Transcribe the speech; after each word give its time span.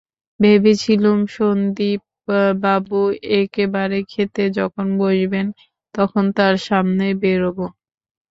ভেবেছিলুম, 0.39 1.19
সন্দীপবাবু 1.35 3.01
একেবারে 3.39 3.99
খেতে 4.11 4.43
যখন 4.57 4.85
বসবেন 4.99 5.45
তখন 5.95 6.23
তাঁর 6.37 6.55
সামনে 6.67 7.05
বেরোব। 7.21 7.57